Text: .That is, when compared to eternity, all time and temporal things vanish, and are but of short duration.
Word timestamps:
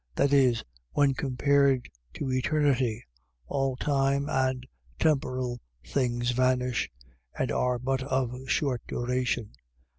.That 0.15 0.33
is, 0.33 0.63
when 0.93 1.13
compared 1.13 1.87
to 2.15 2.31
eternity, 2.31 3.05
all 3.45 3.75
time 3.75 4.27
and 4.29 4.65
temporal 4.97 5.61
things 5.85 6.31
vanish, 6.31 6.89
and 7.37 7.51
are 7.51 7.77
but 7.77 8.01
of 8.01 8.49
short 8.49 8.81
duration. 8.87 9.51